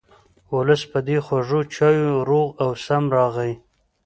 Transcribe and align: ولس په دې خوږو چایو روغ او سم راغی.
ولس 0.55 0.81
په 0.91 0.99
دې 1.07 1.17
خوږو 1.25 1.61
چایو 1.75 2.11
روغ 2.29 2.47
او 2.63 2.69
سم 2.85 3.03
راغی. 3.15 3.53